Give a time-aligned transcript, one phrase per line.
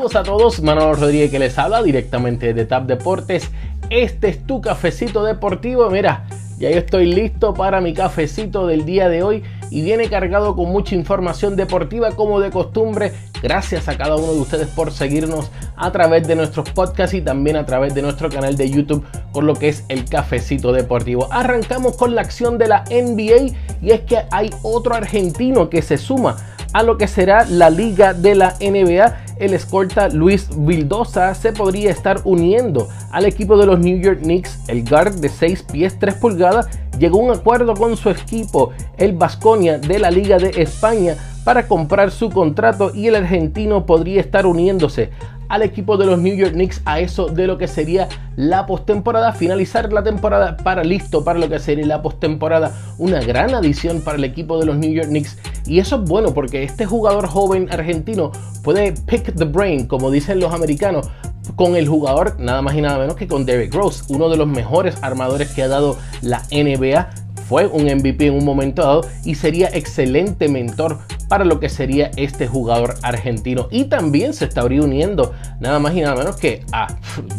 [0.00, 3.50] A todos, Manuel Rodríguez que les habla directamente de TAP Deportes.
[3.90, 5.90] Este es tu cafecito deportivo.
[5.90, 6.24] Mira,
[6.58, 10.94] ya estoy listo para mi cafecito del día de hoy y viene cargado con mucha
[10.94, 13.12] información deportiva como de costumbre.
[13.42, 17.56] Gracias a cada uno de ustedes por seguirnos a través de nuestros podcasts y también
[17.56, 21.28] a través de nuestro canal de YouTube por lo que es el cafecito deportivo.
[21.30, 25.98] Arrancamos con la acción de la NBA y es que hay otro argentino que se
[25.98, 26.36] suma
[26.72, 29.24] a lo que será la liga de la NBA.
[29.38, 34.60] El escolta Luis Vildosa se podría estar uniendo al equipo de los New York Knicks.
[34.68, 39.12] El guard de 6 pies 3 pulgadas llegó a un acuerdo con su equipo, el
[39.12, 44.46] Vasconia de la Liga de España, para comprar su contrato y el argentino podría estar
[44.46, 45.10] uniéndose
[45.50, 49.32] al equipo de los New York Knicks a eso de lo que sería la postemporada,
[49.32, 54.16] finalizar la temporada para listo para lo que sería la postemporada, una gran adición para
[54.16, 57.68] el equipo de los New York Knicks y eso es bueno porque este jugador joven
[57.70, 58.32] argentino
[58.62, 61.08] puede pick the brain, como dicen los americanos,
[61.56, 64.46] con el jugador nada más y nada menos que con Derrick Rose, uno de los
[64.46, 67.10] mejores armadores que ha dado la NBA
[67.50, 72.12] fue un MVP en un momento dado y sería excelente mentor para lo que sería
[72.16, 73.66] este jugador argentino.
[73.72, 76.86] Y también se estaría uniendo nada más y nada menos que a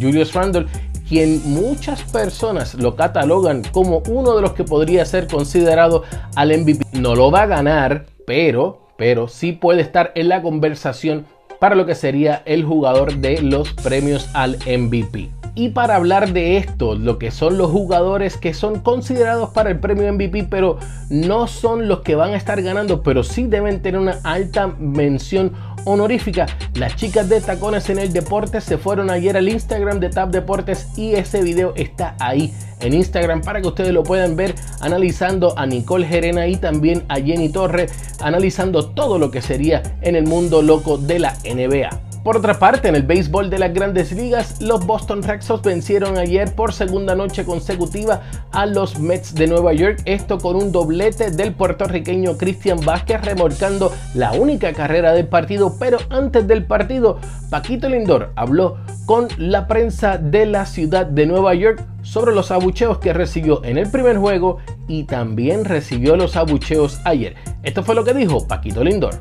[0.01, 0.65] Julius Randle,
[1.11, 6.03] quien muchas personas lo catalogan como uno de los que podría ser considerado
[6.37, 6.85] al MVP.
[6.93, 11.25] No lo va a ganar, pero, pero sí puede estar en la conversación
[11.59, 15.31] para lo que sería el jugador de los premios al MVP.
[15.53, 19.79] Y para hablar de esto, lo que son los jugadores que son considerados para el
[19.79, 20.77] premio MVP, pero
[21.09, 25.51] no son los que van a estar ganando, pero sí deben tener una alta mención
[25.85, 26.45] honorífica.
[26.75, 30.87] Las chicas de Tacones en el Deporte se fueron ayer al Instagram de Tap Deportes
[30.97, 35.65] y ese video está ahí en Instagram para que ustedes lo puedan ver analizando a
[35.65, 37.87] Nicole Gerena y también a Jenny Torre
[38.19, 42.10] analizando todo lo que sería en el mundo loco de la NBA.
[42.23, 46.19] Por otra parte, en el béisbol de las grandes ligas, los Boston Red Sox vencieron
[46.19, 48.21] ayer por segunda noche consecutiva
[48.51, 53.91] a los Mets de Nueva York, esto con un doblete del puertorriqueño Cristian Vázquez remolcando
[54.13, 57.17] la única carrera del partido, pero antes del partido,
[57.49, 58.77] Paquito Lindor habló
[59.07, 63.79] con la prensa de la ciudad de Nueva York sobre los abucheos que recibió en
[63.79, 67.33] el primer juego y también recibió los abucheos ayer.
[67.63, 69.15] Esto fue lo que dijo Paquito Lindor.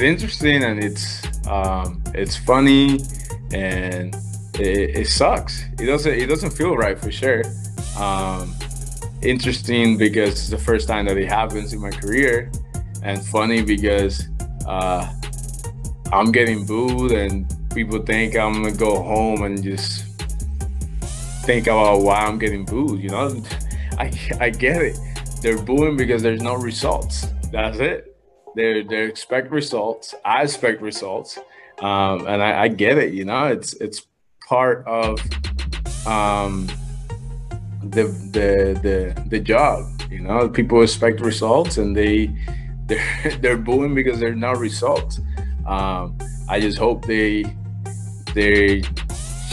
[0.00, 3.00] Interesting and it's um, it's funny
[3.52, 4.14] and
[4.54, 5.64] it, it, sucks.
[5.78, 7.42] It doesn't it doesn't feel right for sure.
[7.98, 8.54] Um,
[9.22, 12.50] interesting because it's the first time that it happens in my career,
[13.02, 14.26] and funny because
[14.66, 15.12] uh,
[16.12, 20.06] I'm getting booed and people think I'm gonna go home and just
[21.44, 23.00] think about why I'm getting booed.
[23.02, 23.42] You know,
[23.98, 24.98] I I get it.
[25.42, 27.26] They're booing because there's no results.
[27.52, 28.13] That's it.
[28.54, 30.14] They they expect results.
[30.24, 31.38] I expect results,
[31.80, 33.12] um, and I, I, get it.
[33.12, 34.06] You know, it's it's
[34.48, 35.18] part of
[36.06, 36.68] um,
[37.82, 39.86] the the the the job.
[40.10, 42.30] You know, people expect results, and they
[42.86, 45.20] they're they're booing because there's no results.
[45.66, 47.44] Um, I just hope they
[48.34, 48.82] they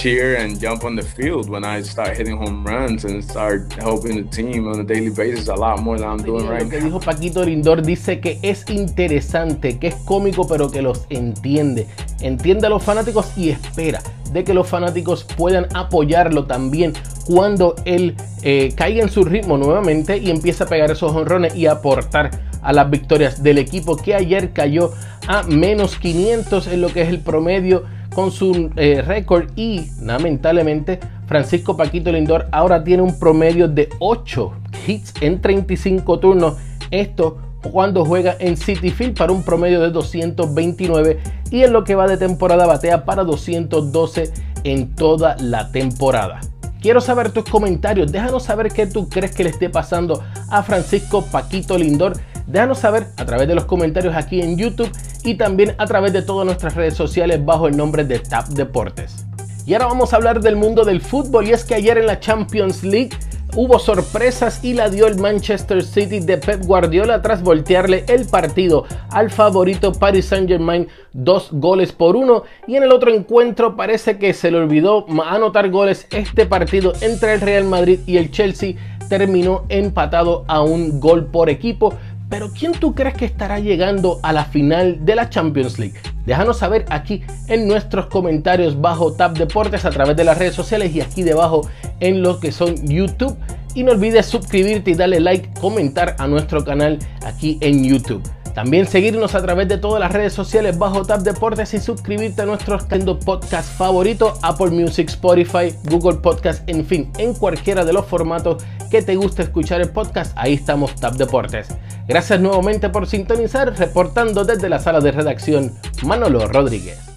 [0.02, 4.24] cheer and jump on the field when I start hitting home runs and start helping
[4.24, 6.82] the team on a daily basis a lot more than I'm doing right Lo que
[6.82, 11.86] dijo Paquito Lindor dice que es interesante, que es cómico, pero que los entiende.
[12.20, 14.02] Entiende a los fanáticos y espera
[14.32, 16.94] de que los fanáticos puedan apoyarlo también
[17.26, 21.68] cuando él eh, caiga en su ritmo nuevamente y empiece a pegar esos honrones y
[21.68, 22.32] aportar
[22.64, 24.94] a las victorias del equipo que ayer cayó
[25.28, 27.84] a menos 500 en lo que es el promedio
[28.14, 34.52] con su eh, récord y lamentablemente Francisco Paquito Lindor ahora tiene un promedio de 8
[34.86, 36.58] hits en 35 turnos.
[36.92, 37.38] Esto
[37.72, 41.20] cuando juega en City Field para un promedio de 229
[41.52, 44.32] y en lo que va de temporada batea para 212
[44.64, 46.42] en toda la temporada.
[46.82, 51.24] Quiero saber tus comentarios, déjanos saber qué tú crees que le esté pasando a Francisco
[51.32, 52.14] Paquito Lindor
[52.48, 54.92] Déjanos saber a través de los comentarios aquí en YouTube
[55.24, 59.26] y también a través de todas nuestras redes sociales bajo el nombre de Tap Deportes.
[59.66, 62.20] Y ahora vamos a hablar del mundo del fútbol y es que ayer en la
[62.20, 63.12] Champions League
[63.56, 68.86] hubo sorpresas y la dio el Manchester City de Pep Guardiola tras voltearle el partido
[69.10, 72.44] al favorito Paris Saint Germain dos goles por uno.
[72.68, 76.08] Y en el otro encuentro parece que se le olvidó anotar goles.
[76.12, 78.76] Este partido entre el Real Madrid y el Chelsea
[79.10, 81.94] terminó empatado a un gol por equipo
[82.32, 85.96] pero ¿quién tú crees que estará llegando a la final de la Champions League?
[86.26, 90.96] Déjanos saber aquí en nuestros comentarios bajo Tab Deportes a través de las redes sociales
[90.96, 91.70] y aquí debajo
[92.00, 93.38] en lo que son YouTube.
[93.76, 98.24] Y no olvides suscribirte y darle like, comentar a nuestro canal aquí en YouTube.
[98.54, 102.46] También seguirnos a través de todas las redes sociales bajo Tap Deportes y suscribirte a
[102.46, 102.78] nuestro
[103.24, 109.02] podcast favorito, Apple Music, Spotify, Google Podcast, en fin, en cualquiera de los formatos que
[109.02, 111.70] te guste escuchar el podcast, ahí estamos Tap Deportes.
[112.08, 115.72] Gracias nuevamente por sintonizar, reportando desde la sala de redacción
[116.04, 117.11] Manolo Rodríguez.